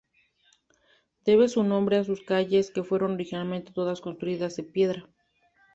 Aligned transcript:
Debe 1.25 1.47
su 1.47 1.63
nombre 1.63 1.97
a 1.97 2.03
sus 2.03 2.21
calles 2.21 2.71
que 2.71 2.81
fueron 2.83 3.11
originalmente 3.13 3.71
todas 3.71 4.01
construidas 4.01 4.55
de 4.55 4.63
piedras. 4.63 5.05